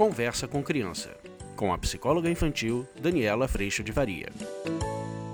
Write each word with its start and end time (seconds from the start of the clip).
Conversa 0.00 0.48
com 0.48 0.62
Criança, 0.62 1.14
com 1.54 1.74
a 1.74 1.76
psicóloga 1.76 2.30
infantil 2.30 2.88
Daniela 2.98 3.46
Freixo 3.46 3.84
de 3.84 3.92
Varia. 3.92 4.32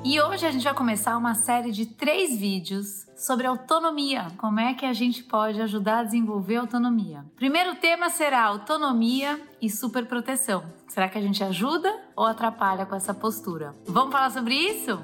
E 0.04 0.20
hoje 0.20 0.44
a 0.44 0.50
gente 0.50 0.64
vai 0.64 0.74
começar 0.74 1.16
uma 1.16 1.36
série 1.36 1.70
de 1.70 1.86
três 1.86 2.36
vídeos 2.36 3.06
sobre 3.16 3.46
autonomia. 3.46 4.26
Como 4.36 4.58
é 4.58 4.74
que 4.74 4.84
a 4.84 4.92
gente 4.92 5.22
pode 5.22 5.62
ajudar 5.62 6.00
a 6.00 6.02
desenvolver 6.02 6.56
autonomia? 6.56 7.24
Primeiro 7.36 7.76
tema 7.76 8.10
será 8.10 8.42
autonomia 8.42 9.40
e 9.62 9.70
superproteção. 9.70 10.64
Será 10.88 11.08
que 11.08 11.16
a 11.16 11.22
gente 11.22 11.44
ajuda 11.44 11.96
ou 12.16 12.24
atrapalha 12.24 12.84
com 12.86 12.96
essa 12.96 13.14
postura? 13.14 13.72
Vamos 13.86 14.10
falar 14.10 14.30
sobre 14.30 14.56
isso? 14.56 15.00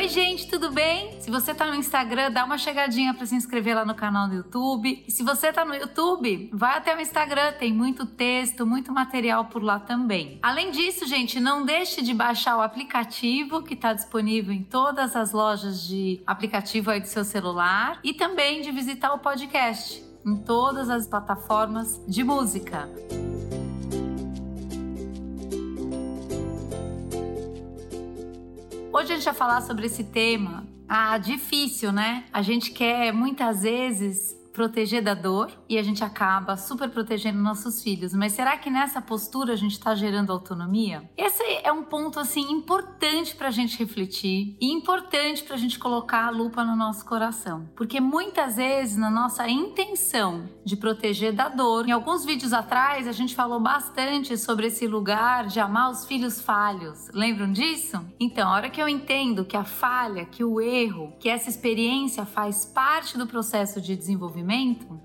Oi, 0.00 0.08
gente, 0.08 0.48
tudo 0.48 0.70
bem? 0.70 1.20
Se 1.20 1.30
você 1.30 1.54
tá 1.54 1.66
no 1.66 1.74
Instagram, 1.74 2.30
dá 2.30 2.42
uma 2.46 2.56
chegadinha 2.56 3.12
para 3.12 3.26
se 3.26 3.34
inscrever 3.34 3.76
lá 3.76 3.84
no 3.84 3.94
canal 3.94 4.26
do 4.26 4.34
YouTube. 4.34 5.04
E 5.06 5.10
se 5.10 5.22
você 5.22 5.52
tá 5.52 5.62
no 5.62 5.74
YouTube, 5.74 6.48
vai 6.54 6.78
até 6.78 6.96
o 6.96 7.00
Instagram, 7.02 7.52
tem 7.52 7.70
muito 7.70 8.06
texto, 8.06 8.64
muito 8.64 8.90
material 8.90 9.44
por 9.44 9.62
lá 9.62 9.78
também. 9.78 10.38
Além 10.40 10.70
disso, 10.70 11.06
gente, 11.06 11.38
não 11.38 11.66
deixe 11.66 12.00
de 12.00 12.14
baixar 12.14 12.56
o 12.56 12.62
aplicativo 12.62 13.62
que 13.62 13.74
está 13.74 13.92
disponível 13.92 14.54
em 14.54 14.62
todas 14.62 15.14
as 15.14 15.32
lojas 15.32 15.86
de 15.86 16.22
aplicativo 16.26 16.90
aí 16.90 17.00
do 17.00 17.06
seu 17.06 17.22
celular 17.22 18.00
e 18.02 18.14
também 18.14 18.62
de 18.62 18.70
visitar 18.70 19.12
o 19.12 19.18
podcast 19.18 20.02
em 20.24 20.34
todas 20.34 20.88
as 20.88 21.06
plataformas 21.06 22.00
de 22.08 22.24
música. 22.24 22.88
Hoje 28.92 29.12
a 29.12 29.16
gente 29.16 29.24
vai 29.24 29.34
falar 29.34 29.60
sobre 29.60 29.86
esse 29.86 30.02
tema. 30.02 30.66
Ah, 30.88 31.16
difícil, 31.16 31.92
né? 31.92 32.24
A 32.32 32.42
gente 32.42 32.72
quer 32.72 33.12
muitas 33.12 33.62
vezes 33.62 34.36
proteger 34.60 35.02
da 35.02 35.14
dor 35.14 35.50
e 35.66 35.78
a 35.78 35.82
gente 35.82 36.04
acaba 36.04 36.54
super 36.54 36.90
protegendo 36.90 37.40
nossos 37.40 37.82
filhos. 37.82 38.12
Mas 38.12 38.32
será 38.32 38.58
que 38.58 38.68
nessa 38.68 39.00
postura 39.00 39.54
a 39.54 39.56
gente 39.56 39.72
está 39.72 39.94
gerando 39.94 40.30
autonomia? 40.30 41.08
Esse 41.16 41.42
é 41.64 41.72
um 41.72 41.82
ponto 41.82 42.20
assim 42.20 42.42
importante 42.52 43.34
para 43.34 43.48
a 43.48 43.50
gente 43.50 43.78
refletir 43.78 44.58
e 44.60 44.70
importante 44.70 45.44
para 45.44 45.54
a 45.54 45.58
gente 45.58 45.78
colocar 45.78 46.26
a 46.26 46.30
lupa 46.30 46.62
no 46.62 46.76
nosso 46.76 47.06
coração, 47.06 47.70
porque 47.74 48.00
muitas 48.00 48.56
vezes 48.56 48.98
na 48.98 49.10
nossa 49.10 49.48
intenção 49.48 50.46
de 50.62 50.76
proteger 50.76 51.32
da 51.32 51.48
dor, 51.48 51.88
em 51.88 51.92
alguns 51.92 52.26
vídeos 52.26 52.52
atrás 52.52 53.08
a 53.08 53.12
gente 53.12 53.34
falou 53.34 53.60
bastante 53.60 54.36
sobre 54.36 54.66
esse 54.66 54.86
lugar 54.86 55.46
de 55.46 55.58
amar 55.58 55.90
os 55.90 56.04
filhos 56.04 56.38
falhos. 56.38 57.08
Lembram 57.14 57.50
disso? 57.50 58.04
Então, 58.20 58.50
a 58.50 58.54
hora 58.56 58.68
que 58.68 58.82
eu 58.82 58.88
entendo 58.88 59.42
que 59.42 59.56
a 59.56 59.64
falha, 59.64 60.26
que 60.26 60.44
o 60.44 60.60
erro, 60.60 61.14
que 61.18 61.30
essa 61.30 61.48
experiência 61.48 62.26
faz 62.26 62.66
parte 62.66 63.16
do 63.16 63.26
processo 63.26 63.80
de 63.80 63.96
desenvolvimento 63.96 64.49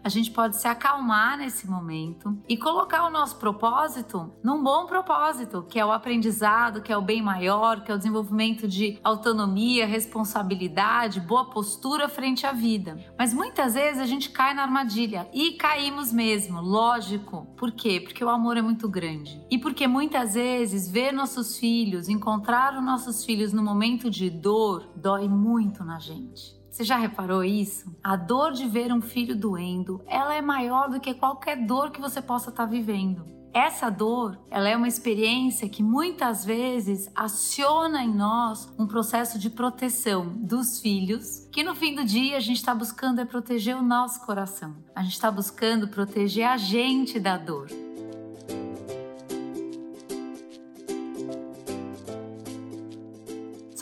a 0.04 0.10
gente 0.10 0.32
pode 0.32 0.58
se 0.58 0.68
acalmar 0.68 1.38
nesse 1.38 1.70
momento 1.70 2.38
e 2.48 2.58
colocar 2.58 3.06
o 3.06 3.10
nosso 3.10 3.38
propósito 3.38 4.32
num 4.44 4.64
bom 4.64 4.86
propósito, 4.86 5.66
que 5.70 5.80
é 5.80 5.86
o 5.86 5.92
aprendizado, 5.92 6.82
que 6.82 6.92
é 6.92 6.98
o 6.98 7.02
bem 7.02 7.22
maior, 7.22 7.84
que 7.84 7.92
é 7.92 7.96
o 7.96 7.98
desenvolvimento 7.98 8.68
de 8.68 9.00
autonomia, 9.04 9.86
responsabilidade, 9.86 11.20
boa 11.20 11.50
postura 11.50 12.10
frente 12.10 12.46
à 12.46 12.52
vida. 12.52 12.98
Mas 13.18 13.34
muitas 13.34 13.76
vezes 13.76 14.02
a 14.02 14.06
gente 14.06 14.30
cai 14.30 14.54
na 14.54 14.64
armadilha 14.64 15.28
e 15.34 15.52
caímos 15.54 16.12
mesmo, 16.12 16.62
lógico. 16.62 17.48
Por 17.58 17.72
quê? 17.72 18.00
Porque 18.00 18.24
o 18.24 18.30
amor 18.30 18.58
é 18.58 18.62
muito 18.62 18.90
grande. 18.90 19.44
E 19.50 19.58
porque 19.58 19.88
muitas 19.88 20.34
vezes 20.34 20.90
ver 20.90 21.12
nossos 21.12 21.58
filhos, 21.58 22.10
encontrar 22.10 22.76
os 22.76 22.84
nossos 22.84 23.24
filhos 23.24 23.54
no 23.54 23.64
momento 23.64 24.10
de 24.10 24.30
dor, 24.30 24.92
dói 24.96 25.28
muito 25.28 25.84
na 25.84 26.00
gente. 26.00 26.65
Você 26.76 26.84
já 26.84 26.98
reparou 26.98 27.42
isso? 27.42 27.90
A 28.04 28.18
dor 28.18 28.52
de 28.52 28.68
ver 28.68 28.92
um 28.92 29.00
filho 29.00 29.34
doendo, 29.34 30.04
ela 30.06 30.36
é 30.36 30.42
maior 30.42 30.90
do 30.90 31.00
que 31.00 31.14
qualquer 31.14 31.66
dor 31.66 31.90
que 31.90 32.02
você 32.02 32.22
possa 32.22 32.50
estar 32.50 32.66
tá 32.66 32.70
vivendo. 32.70 33.26
Essa 33.54 33.90
dor, 33.90 34.38
ela 34.52 34.68
é 34.68 34.76
uma 34.76 34.90
experiência 34.90 35.70
que 35.70 35.82
muitas 35.82 36.44
vezes 36.44 37.10
aciona 37.16 38.04
em 38.04 38.14
nós 38.14 38.70
um 38.78 38.86
processo 38.86 39.40
de 39.40 39.50
proteção 39.50 40.28
dos 40.36 40.82
filhos, 40.82 41.48
que 41.50 41.64
no 41.64 41.76
fim 41.76 41.96
do 41.96 42.04
dia 42.04 42.36
a 42.36 42.42
gente 42.42 42.58
está 42.58 42.76
buscando 42.76 43.22
é 43.22 43.26
proteger 43.26 43.78
o 43.78 43.82
nosso 43.82 44.26
coração. 44.26 44.76
A 44.94 45.02
gente 45.02 45.14
está 45.14 45.32
buscando 45.32 45.88
proteger 45.88 46.46
a 46.46 46.58
gente 46.58 47.22
da 47.22 47.38
dor. 47.38 47.70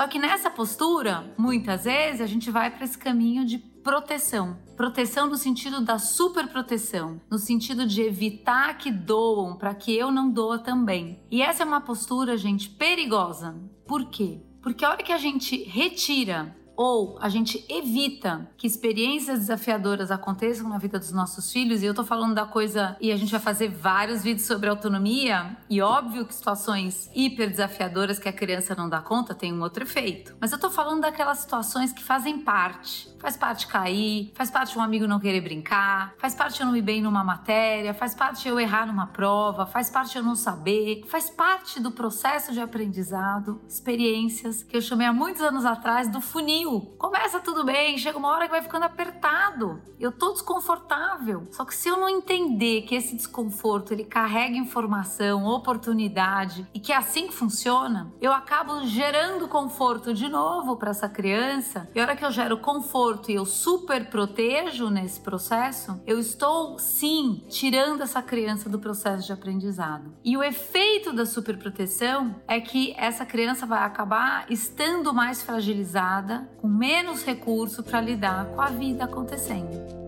Só 0.04 0.08
que 0.10 0.20
nessa 0.20 0.50
postura, 0.50 1.34
muitas 1.38 1.86
vezes 1.86 2.20
a 2.20 2.26
gente 2.26 2.52
vai 2.52 2.70
para 2.70 2.84
esse 2.84 2.98
caminho 2.98 3.46
de 3.46 3.58
proteção. 3.58 4.58
Proteção 4.76 5.30
no 5.30 5.38
sentido 5.38 5.80
da 5.80 5.98
superproteção, 5.98 7.22
no 7.32 7.38
sentido 7.38 7.88
de 7.88 8.02
evitar 8.02 8.78
que 8.78 8.92
doam 8.92 9.56
para 9.56 9.74
que 9.74 9.96
eu 9.96 10.12
não 10.12 10.30
doa 10.30 10.60
também. 10.60 11.24
E 11.32 11.42
essa 11.42 11.64
é 11.64 11.66
uma 11.66 11.80
postura, 11.80 12.36
gente, 12.36 12.70
perigosa. 12.70 13.56
Por 13.88 14.10
quê? 14.10 14.42
Porque 14.62 14.84
a 14.84 14.90
hora 14.90 15.04
que 15.04 15.14
a 15.14 15.18
gente 15.18 15.64
retira 15.64 16.54
ou 16.76 17.18
a 17.20 17.30
gente 17.30 17.66
evita 17.70 18.50
que 18.58 18.68
experiências 18.68 19.40
desafiadoras 19.40 20.12
aconteçam 20.12 20.68
na 20.70 20.78
vida 20.78 21.00
dos 21.00 21.12
nossos 21.12 21.52
filhos, 21.52 21.82
e 21.82 21.86
eu 21.86 21.94
tô 21.94 22.04
falando 22.04 22.34
da 22.34 22.46
coisa, 22.46 22.98
e 23.00 23.12
a 23.12 23.18
gente 23.18 23.32
vai 23.32 23.40
fazer 23.40 23.70
vários 23.70 24.24
vídeos 24.24 24.48
sobre 24.48 24.70
autonomia, 24.70 25.58
e 25.70 25.82
óbvio 25.82 26.26
que 26.26 26.34
situações 26.34 27.10
hiper 27.14 27.50
desafiadoras 27.50 28.20
que 28.20 28.30
a 28.30 28.34
criança 28.34 28.76
não 28.76 28.90
dá 28.90 29.02
conta 29.02 29.36
tem 29.36 29.54
um 29.54 29.62
outro 29.62 29.84
efeito. 29.84 30.36
Mas 30.40 30.52
eu 30.52 30.60
tô 30.60 30.70
falando 30.70 31.02
daquelas 31.02 31.40
situações 31.40 31.92
que 31.92 32.04
fazem 32.04 32.40
parte 32.40 33.14
Faz 33.24 33.38
parte 33.38 33.68
cair, 33.68 34.34
faz 34.36 34.52
parte 34.52 34.78
um 34.78 34.82
amigo 34.82 35.08
não 35.08 35.18
querer 35.18 35.40
brincar, 35.40 36.14
faz 36.18 36.36
parte 36.36 36.60
eu 36.60 36.68
não 36.68 36.76
ir 36.76 36.82
bem 36.82 37.02
numa 37.02 37.24
matéria, 37.24 37.94
faz 37.94 38.14
parte 38.14 38.50
eu 38.50 38.60
errar 38.60 38.86
numa 38.86 39.08
prova, 39.08 39.66
faz 39.66 39.90
parte 39.90 40.18
eu 40.18 40.24
não 40.24 40.36
saber, 40.36 41.06
faz 41.08 41.30
parte 41.30 41.80
do 41.80 41.90
processo 41.90 42.52
de 42.52 42.60
aprendizado, 42.60 43.62
experiências 43.66 44.62
que 44.62 44.76
eu 44.76 44.82
chamei 44.82 45.08
há 45.08 45.14
muitos 45.14 45.42
anos 45.42 45.64
atrás 45.64 46.10
do 46.10 46.20
funil. 46.20 46.63
Começa 46.98 47.40
tudo 47.40 47.64
bem, 47.64 47.98
chega 47.98 48.18
uma 48.18 48.30
hora 48.30 48.46
que 48.46 48.52
vai 48.52 48.62
ficando 48.62 48.84
apertado. 48.84 49.82
Eu 50.00 50.12
tô 50.12 50.32
desconfortável. 50.32 51.48
Só 51.52 51.66
que 51.66 51.76
se 51.76 51.90
eu 51.90 51.98
não 51.98 52.10
entender 52.10 52.84
que 52.84 52.96
esse 52.96 53.16
desconforto 53.16 53.92
ele 53.92 54.04
carrega 54.04 54.56
informação, 54.56 55.46
oportunidade 55.46 56.68
e 56.74 56.80
que 56.80 56.92
é 56.92 56.96
assim 56.96 57.28
que 57.28 57.34
funciona, 57.34 58.12
eu 58.22 58.32
acabo 58.32 58.86
gerando 58.86 59.48
conforto 59.48 60.14
de 60.14 60.30
novo 60.30 60.76
para 60.78 60.92
essa 60.92 61.10
criança. 61.10 61.90
E 61.94 62.00
a 62.00 62.04
hora 62.04 62.16
que 62.16 62.26
eu 62.26 62.32
gero 62.32 62.58
conforto 62.58 63.30
e 63.30 63.36
eu 63.36 63.46
super 63.46 64.10
protejo 64.10 64.90
nesse 64.90 65.20
processo, 65.20 66.02
eu 66.06 66.20
estou 66.20 66.80
sim 66.80 67.44
tirando 67.50 68.02
essa 68.02 68.22
criança 68.22 68.70
do 68.70 68.80
processo 68.80 69.26
de 69.26 69.34
aprendizado. 69.34 70.14
E 70.24 70.38
o 70.38 70.44
efeito 70.44 71.14
da 71.14 71.26
superproteção 71.26 72.36
é 72.48 72.60
que 72.60 72.94
essa 72.98 73.26
criança 73.26 73.66
vai 73.66 73.84
acabar 73.84 74.46
estando 74.50 75.14
mais 75.14 75.42
fragilizada, 75.42 76.50
com 76.64 76.70
menos 76.70 77.26
recurso 77.26 77.84
para 77.84 78.00
lidar 78.00 78.46
com 78.56 78.62
a 78.62 78.70
vida 78.70 79.04
acontecendo. 79.04 80.03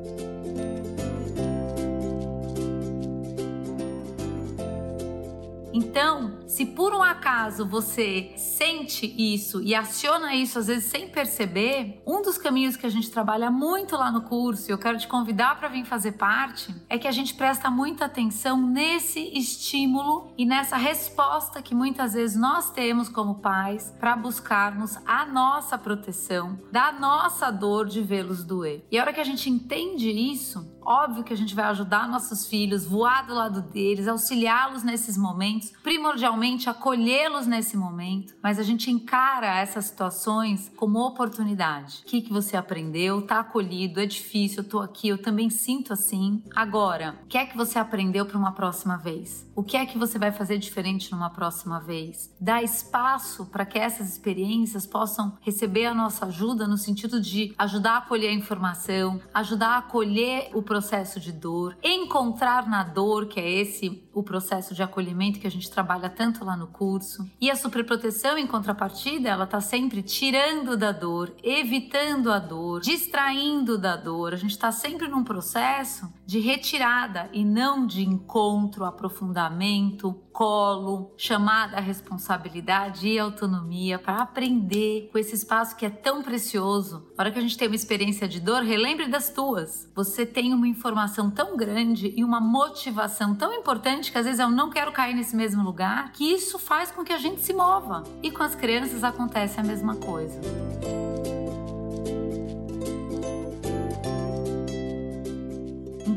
Então, 5.77 6.39
se 6.47 6.65
por 6.65 6.95
um 6.95 7.03
acaso 7.03 7.65
você 7.65 8.31
sente 8.37 9.13
isso 9.17 9.61
e 9.61 9.75
aciona 9.75 10.33
isso 10.33 10.57
às 10.57 10.67
vezes 10.67 10.85
sem 10.85 11.09
perceber, 11.09 12.01
um 12.07 12.21
dos 12.21 12.37
caminhos 12.37 12.77
que 12.77 12.85
a 12.85 12.89
gente 12.89 13.11
trabalha 13.11 13.51
muito 13.51 13.97
lá 13.97 14.09
no 14.09 14.21
curso, 14.21 14.69
e 14.69 14.71
eu 14.71 14.77
quero 14.77 14.97
te 14.97 15.05
convidar 15.05 15.59
para 15.59 15.67
vir 15.67 15.83
fazer 15.83 16.13
parte, 16.13 16.73
é 16.87 16.97
que 16.97 17.09
a 17.09 17.11
gente 17.11 17.33
presta 17.33 17.69
muita 17.69 18.05
atenção 18.05 18.55
nesse 18.61 19.19
estímulo 19.37 20.33
e 20.37 20.45
nessa 20.45 20.77
resposta 20.77 21.61
que 21.61 21.75
muitas 21.75 22.13
vezes 22.13 22.37
nós 22.37 22.69
temos 22.69 23.09
como 23.09 23.35
pais 23.35 23.93
para 23.99 24.15
buscarmos 24.15 24.97
a 25.05 25.25
nossa 25.25 25.77
proteção 25.77 26.57
da 26.71 26.93
nossa 26.93 27.51
dor 27.51 27.85
de 27.85 28.01
vê-los 28.01 28.45
doer. 28.45 28.85
E 28.89 28.97
a 28.97 29.01
hora 29.01 29.11
que 29.11 29.19
a 29.19 29.25
gente 29.25 29.49
entende 29.49 30.09
isso, 30.09 30.73
Óbvio 30.85 31.23
que 31.23 31.33
a 31.33 31.37
gente 31.37 31.55
vai 31.55 31.65
ajudar 31.65 32.07
nossos 32.07 32.45
filhos, 32.45 32.85
voar 32.85 33.25
do 33.25 33.33
lado 33.33 33.61
deles, 33.61 34.07
auxiliá-los 34.07 34.83
nesses 34.83 35.17
momentos, 35.17 35.71
primordialmente 35.81 36.69
acolhê-los 36.69 37.47
nesse 37.47 37.75
momento, 37.75 38.35
mas 38.41 38.59
a 38.59 38.63
gente 38.63 38.91
encara 38.91 39.57
essas 39.57 39.85
situações 39.85 40.71
como 40.75 40.99
oportunidade. 40.99 42.03
O 42.03 42.05
que, 42.05 42.21
que 42.21 42.31
você 42.31 42.55
aprendeu? 42.55 43.23
Tá 43.23 43.39
acolhido, 43.39 43.99
é 43.99 44.05
difícil, 44.05 44.61
eu 44.61 44.69
tô 44.69 44.79
aqui, 44.79 45.07
eu 45.07 45.17
também 45.17 45.49
sinto 45.49 45.91
assim. 45.91 46.43
Agora, 46.55 47.15
o 47.23 47.27
que 47.27 47.37
é 47.37 47.47
que 47.47 47.57
você 47.57 47.79
aprendeu 47.79 48.25
para 48.27 48.37
uma 48.37 48.51
próxima 48.51 48.95
vez? 48.95 49.49
O 49.55 49.63
que 49.63 49.77
é 49.77 49.85
que 49.87 49.97
você 49.97 50.19
vai 50.19 50.31
fazer 50.31 50.59
diferente 50.59 51.11
numa 51.11 51.31
próxima 51.31 51.79
vez? 51.79 52.31
Dá 52.39 52.61
espaço 52.61 53.47
para 53.47 53.65
que 53.65 53.79
essas 53.79 54.07
experiências 54.09 54.85
possam 54.85 55.35
receber 55.41 55.87
a 55.87 55.95
nossa 55.95 56.27
ajuda 56.27 56.67
no 56.67 56.77
sentido 56.77 57.19
de 57.19 57.55
ajudar 57.57 57.93
a 57.93 57.97
acolher 57.97 58.27
a 58.27 58.33
informação, 58.33 59.19
ajudar 59.33 59.69
a 59.69 59.77
acolher 59.77 60.51
o 60.53 60.61
processo 60.61 60.74
de 61.19 61.31
dor, 61.31 61.77
encontrar 61.83 62.67
na 62.67 62.83
dor, 62.83 63.27
que 63.27 63.39
é 63.39 63.49
esse 63.49 64.04
o 64.15 64.23
processo 64.23 64.73
de 64.73 64.81
acolhimento 64.81 65.39
que 65.39 65.45
a 65.45 65.51
gente 65.51 65.69
trabalha 65.69 66.09
tanto 66.09 66.45
lá 66.45 66.55
no 66.55 66.67
curso. 66.67 67.29
E 67.39 67.51
a 67.51 67.55
superproteção, 67.55 68.37
em 68.37 68.47
contrapartida, 68.47 69.27
ela 69.27 69.43
está 69.43 69.59
sempre 69.59 70.01
tirando 70.01 70.77
da 70.77 70.93
dor, 70.93 71.33
evitando 71.43 72.31
a 72.31 72.39
dor, 72.39 72.79
distraindo 72.79 73.77
da 73.77 73.97
dor. 73.97 74.33
A 74.33 74.37
gente 74.37 74.51
está 74.51 74.71
sempre 74.71 75.09
num 75.09 75.23
processo 75.23 76.11
de 76.25 76.39
retirada 76.39 77.29
e 77.33 77.43
não 77.43 77.85
de 77.85 78.03
encontro, 78.03 78.85
aprofundamento, 78.85 80.21
colo, 80.35 81.13
chamada 81.17 81.77
à 81.77 81.79
responsabilidade 81.79 83.07
e 83.07 83.17
autonomia 83.17 83.97
para 83.97 84.21
aprender 84.21 85.09
com 85.09 85.17
esse 85.17 85.33
espaço 85.33 85.77
que 85.77 85.85
é 85.85 85.89
tão 85.89 86.21
precioso. 86.21 87.07
Na 87.17 87.23
hora 87.23 87.31
que 87.31 87.39
a 87.39 87.41
gente 87.41 87.57
tem 87.57 87.69
uma 87.69 87.75
experiência 87.75 88.27
de 88.27 88.41
dor, 88.41 88.61
relembre 88.61 89.07
das 89.07 89.29
tuas. 89.29 89.89
Você 89.95 90.25
tem 90.25 90.53
uma 90.53 90.67
informação 90.67 91.31
tão 91.31 91.55
grande 91.55 92.13
e 92.17 92.21
uma 92.21 92.41
motivação 92.41 93.33
tão 93.33 93.53
importante 93.53 94.04
que 94.11 94.17
às 94.17 94.25
vezes 94.25 94.39
eu 94.39 94.49
não 94.49 94.69
quero 94.69 94.91
cair 94.91 95.13
nesse 95.13 95.35
mesmo 95.35 95.63
lugar, 95.63 96.11
que 96.11 96.23
isso 96.33 96.57
faz 96.57 96.91
com 96.91 97.03
que 97.03 97.13
a 97.13 97.17
gente 97.17 97.41
se 97.41 97.53
mova. 97.53 98.03
E 98.21 98.31
com 98.31 98.43
as 98.43 98.55
crianças 98.55 99.03
acontece 99.03 99.59
a 99.59 99.63
mesma 99.63 99.95
coisa. 99.95 100.39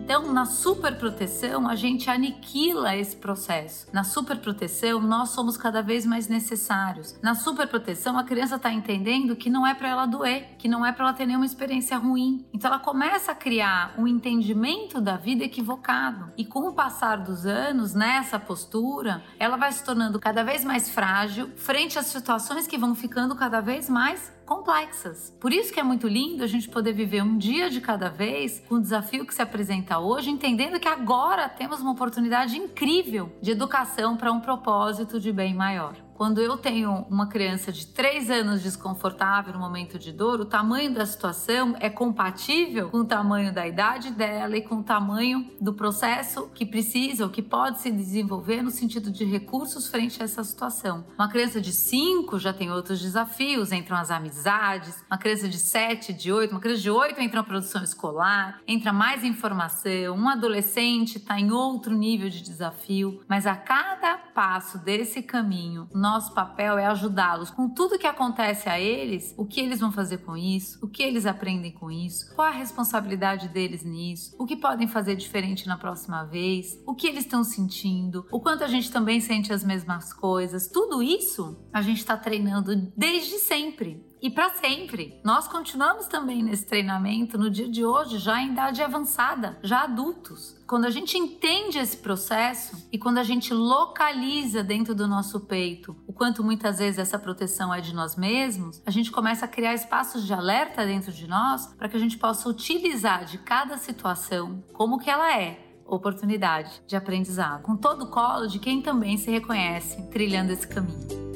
Então, 0.08 0.32
na 0.32 0.46
superproteção, 0.46 1.68
a 1.68 1.74
gente 1.74 2.08
aniquila 2.08 2.96
esse 2.96 3.14
processo. 3.14 3.86
Na 3.92 4.02
superproteção, 4.02 5.02
nós 5.02 5.28
somos 5.28 5.58
cada 5.58 5.82
vez 5.82 6.06
mais 6.06 6.28
necessários. 6.28 7.20
Na 7.22 7.34
superproteção, 7.34 8.18
a 8.18 8.24
criança 8.24 8.56
está 8.56 8.72
entendendo 8.72 9.36
que 9.36 9.50
não 9.50 9.66
é 9.66 9.74
para 9.74 9.90
ela 9.90 10.06
doer, 10.06 10.56
que 10.56 10.66
não 10.66 10.84
é 10.84 10.92
para 10.92 11.04
ela 11.04 11.12
ter 11.12 11.26
nenhuma 11.26 11.44
experiência 11.44 11.98
ruim. 11.98 12.46
Então, 12.54 12.70
ela 12.70 12.80
começa 12.80 13.32
a 13.32 13.34
criar 13.34 13.92
um 13.98 14.08
entendimento 14.08 14.98
da 14.98 15.18
vida 15.18 15.44
equivocado. 15.44 16.32
E 16.38 16.44
com 16.46 16.60
o 16.60 16.72
passar 16.72 17.18
dos 17.18 17.44
anos, 17.44 17.92
nessa 17.92 18.40
postura, 18.40 19.22
ela 19.38 19.58
vai 19.58 19.70
se 19.72 19.84
tornando 19.84 20.18
cada 20.18 20.42
vez 20.42 20.64
mais 20.64 20.88
frágil 20.88 21.50
frente 21.54 21.98
às 21.98 22.06
situações 22.06 22.66
que 22.66 22.78
vão 22.78 22.94
ficando 22.94 23.36
cada 23.36 23.60
vez 23.60 23.90
mais 23.90 24.32
complexas. 24.48 25.30
Por 25.38 25.52
isso 25.52 25.70
que 25.70 25.78
é 25.78 25.82
muito 25.82 26.08
lindo 26.08 26.42
a 26.42 26.46
gente 26.46 26.70
poder 26.70 26.94
viver 26.94 27.22
um 27.22 27.36
dia 27.36 27.68
de 27.68 27.82
cada 27.82 28.08
vez 28.08 28.62
com 28.66 28.76
o 28.76 28.80
desafio 28.80 29.26
que 29.26 29.34
se 29.34 29.42
apresenta 29.42 29.98
hoje, 29.98 30.30
entendendo 30.30 30.80
que 30.80 30.88
agora 30.88 31.46
temos 31.50 31.80
uma 31.80 31.92
oportunidade 31.92 32.56
incrível 32.56 33.30
de 33.42 33.50
educação 33.50 34.16
para 34.16 34.32
um 34.32 34.40
propósito 34.40 35.20
de 35.20 35.30
bem 35.30 35.52
maior. 35.52 35.94
Quando 36.18 36.40
eu 36.40 36.56
tenho 36.56 37.06
uma 37.08 37.28
criança 37.28 37.70
de 37.70 37.86
3 37.86 38.28
anos 38.28 38.60
desconfortável 38.60 39.52
no 39.52 39.60
momento 39.60 40.00
de 40.00 40.10
dor, 40.10 40.40
o 40.40 40.44
tamanho 40.44 40.92
da 40.92 41.06
situação 41.06 41.76
é 41.78 41.88
compatível 41.88 42.90
com 42.90 42.98
o 42.98 43.04
tamanho 43.04 43.54
da 43.54 43.64
idade 43.68 44.10
dela 44.10 44.56
e 44.56 44.62
com 44.62 44.80
o 44.80 44.82
tamanho 44.82 45.48
do 45.60 45.72
processo 45.72 46.50
que 46.52 46.66
precisa 46.66 47.22
ou 47.22 47.30
que 47.30 47.40
pode 47.40 47.80
se 47.80 47.92
desenvolver 47.92 48.62
no 48.62 48.70
sentido 48.72 49.12
de 49.12 49.24
recursos 49.24 49.86
frente 49.86 50.20
a 50.20 50.24
essa 50.24 50.42
situação. 50.42 51.06
Uma 51.16 51.28
criança 51.28 51.60
de 51.60 51.72
5 51.72 52.36
já 52.40 52.52
tem 52.52 52.68
outros 52.68 53.00
desafios, 53.00 53.70
entram 53.70 53.96
as 53.96 54.10
amizades, 54.10 55.04
uma 55.08 55.18
criança 55.18 55.48
de 55.48 55.58
7, 55.58 56.12
de 56.12 56.32
8, 56.32 56.50
uma 56.50 56.60
criança 56.60 56.82
de 56.82 56.90
8 56.90 57.20
entra 57.20 57.36
na 57.36 57.46
produção 57.46 57.84
escolar, 57.84 58.60
entra 58.66 58.92
mais 58.92 59.22
informação, 59.22 60.16
um 60.16 60.28
adolescente 60.28 61.18
está 61.18 61.38
em 61.38 61.52
outro 61.52 61.94
nível 61.94 62.28
de 62.28 62.42
desafio, 62.42 63.20
mas 63.28 63.46
a 63.46 63.54
cada 63.54 64.18
passo 64.18 64.78
desse 64.78 65.22
caminho, 65.22 65.88
nosso 66.08 66.32
papel 66.32 66.78
é 66.78 66.86
ajudá-los 66.86 67.50
com 67.50 67.68
tudo 67.68 67.98
que 67.98 68.06
acontece 68.06 68.68
a 68.68 68.80
eles, 68.80 69.34
o 69.36 69.44
que 69.44 69.60
eles 69.60 69.80
vão 69.80 69.92
fazer 69.92 70.18
com 70.18 70.36
isso, 70.36 70.78
o 70.82 70.88
que 70.88 71.02
eles 71.02 71.26
aprendem 71.26 71.70
com 71.70 71.90
isso, 71.90 72.34
qual 72.34 72.48
a 72.48 72.50
responsabilidade 72.50 73.48
deles 73.48 73.84
nisso, 73.84 74.34
o 74.38 74.46
que 74.46 74.56
podem 74.56 74.88
fazer 74.88 75.16
diferente 75.16 75.66
na 75.66 75.76
próxima 75.76 76.24
vez, 76.24 76.80
o 76.86 76.94
que 76.94 77.06
eles 77.06 77.24
estão 77.24 77.44
sentindo, 77.44 78.26
o 78.32 78.40
quanto 78.40 78.64
a 78.64 78.68
gente 78.68 78.90
também 78.90 79.20
sente 79.20 79.52
as 79.52 79.62
mesmas 79.62 80.12
coisas. 80.12 80.68
Tudo 80.68 81.02
isso 81.02 81.58
a 81.72 81.82
gente 81.82 81.98
está 81.98 82.16
treinando 82.16 82.74
desde 82.96 83.38
sempre 83.38 84.07
e 84.20 84.30
para 84.30 84.50
sempre. 84.50 85.20
Nós 85.24 85.48
continuamos 85.48 86.06
também 86.06 86.42
nesse 86.42 86.66
treinamento 86.66 87.38
no 87.38 87.50
dia 87.50 87.68
de 87.68 87.84
hoje, 87.84 88.18
já 88.18 88.40
em 88.40 88.52
idade 88.52 88.82
avançada, 88.82 89.58
já 89.62 89.82
adultos. 89.82 90.56
Quando 90.66 90.84
a 90.84 90.90
gente 90.90 91.16
entende 91.16 91.78
esse 91.78 91.96
processo 91.96 92.86
e 92.92 92.98
quando 92.98 93.18
a 93.18 93.22
gente 93.22 93.54
localiza 93.54 94.62
dentro 94.62 94.94
do 94.94 95.08
nosso 95.08 95.40
peito 95.40 95.96
o 96.06 96.12
quanto 96.12 96.44
muitas 96.44 96.78
vezes 96.78 96.98
essa 96.98 97.18
proteção 97.18 97.72
é 97.72 97.80
de 97.80 97.94
nós 97.94 98.16
mesmos, 98.16 98.82
a 98.84 98.90
gente 98.90 99.10
começa 99.10 99.44
a 99.44 99.48
criar 99.48 99.74
espaços 99.74 100.26
de 100.26 100.34
alerta 100.34 100.84
dentro 100.84 101.12
de 101.12 101.26
nós 101.26 101.66
para 101.78 101.88
que 101.88 101.96
a 101.96 102.00
gente 102.00 102.18
possa 102.18 102.48
utilizar 102.48 103.24
de 103.24 103.38
cada 103.38 103.78
situação 103.78 104.62
como 104.72 104.98
que 104.98 105.08
ela 105.08 105.32
é, 105.38 105.58
oportunidade 105.86 106.82
de 106.86 106.96
aprendizado, 106.96 107.62
com 107.62 107.76
todo 107.76 108.02
o 108.02 108.10
colo 108.10 108.46
de 108.46 108.58
quem 108.58 108.82
também 108.82 109.16
se 109.16 109.30
reconhece 109.30 110.02
trilhando 110.10 110.52
esse 110.52 110.68
caminho. 110.68 111.27